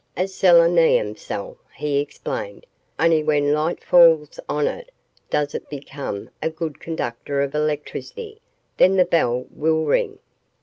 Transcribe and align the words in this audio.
"A 0.17 0.27
selenium 0.27 1.15
cell," 1.15 1.59
he 1.75 1.99
explained. 1.99 2.65
"Only 2.97 3.21
when 3.21 3.53
light 3.53 3.83
falls 3.83 4.39
on 4.49 4.65
it 4.65 4.89
does 5.29 5.53
it 5.53 5.69
become 5.69 6.31
a 6.41 6.49
good 6.49 6.79
conductor 6.79 7.43
of 7.43 7.53
electricity. 7.53 8.41
Then 8.77 8.95
the 8.95 9.05
bell 9.05 9.45
will 9.51 9.85
ring." 9.85 10.17